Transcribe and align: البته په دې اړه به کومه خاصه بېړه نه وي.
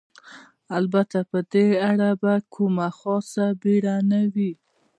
البته 0.77 1.17
په 1.31 1.39
دې 1.51 1.67
اړه 1.89 2.09
به 2.21 2.33
کومه 2.53 2.87
خاصه 2.99 3.45
بېړه 3.61 3.95
نه 4.11 4.21
وي. 4.33 4.51